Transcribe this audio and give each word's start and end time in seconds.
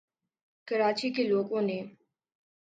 کراچی 0.67 1.09
کے 1.09 1.23
لوگوں 1.23 1.61
نے 1.61 1.79